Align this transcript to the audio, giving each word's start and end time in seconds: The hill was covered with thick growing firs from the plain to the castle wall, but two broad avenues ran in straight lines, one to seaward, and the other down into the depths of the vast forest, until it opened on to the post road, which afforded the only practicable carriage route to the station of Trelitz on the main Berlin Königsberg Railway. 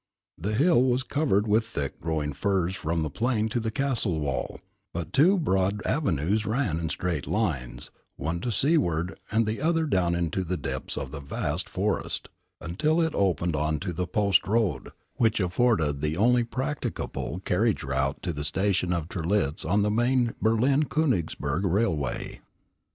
The 0.35 0.55
hill 0.55 0.81
was 0.81 1.03
covered 1.03 1.45
with 1.45 1.63
thick 1.63 2.01
growing 2.01 2.33
firs 2.33 2.75
from 2.75 3.03
the 3.03 3.09
plain 3.11 3.49
to 3.49 3.59
the 3.59 3.69
castle 3.69 4.19
wall, 4.19 4.59
but 4.95 5.13
two 5.13 5.37
broad 5.37 5.79
avenues 5.85 6.43
ran 6.43 6.79
in 6.79 6.89
straight 6.89 7.27
lines, 7.27 7.91
one 8.15 8.39
to 8.39 8.51
seaward, 8.51 9.19
and 9.29 9.45
the 9.45 9.61
other 9.61 9.85
down 9.85 10.15
into 10.15 10.43
the 10.43 10.57
depths 10.57 10.97
of 10.97 11.11
the 11.11 11.19
vast 11.19 11.69
forest, 11.69 12.29
until 12.59 12.99
it 12.99 13.13
opened 13.13 13.55
on 13.55 13.79
to 13.81 13.93
the 13.93 14.07
post 14.07 14.47
road, 14.47 14.89
which 15.17 15.39
afforded 15.39 16.01
the 16.01 16.17
only 16.17 16.43
practicable 16.43 17.39
carriage 17.45 17.83
route 17.83 18.23
to 18.23 18.33
the 18.33 18.43
station 18.43 18.93
of 18.93 19.07
Trelitz 19.07 19.63
on 19.63 19.83
the 19.83 19.91
main 19.91 20.33
Berlin 20.41 20.85
Königsberg 20.85 21.61
Railway. 21.71 22.39